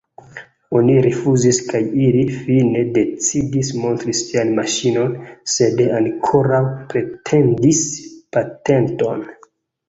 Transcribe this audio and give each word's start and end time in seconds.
Oni 0.77 0.93
rifuzis 1.05 1.57
kaj 1.73 1.81
ili, 2.05 2.23
fine, 2.45 2.81
decidis 2.95 3.69
montri 3.81 4.15
sian 4.21 4.55
maŝinon, 4.61 5.13
sed 5.57 5.85
ankoraŭ 5.99 6.63
pretendis 6.95 7.85
patenton. 8.39 9.23